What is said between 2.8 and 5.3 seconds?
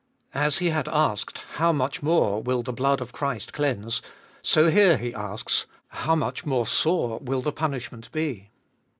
of Christ cleanse?" so here he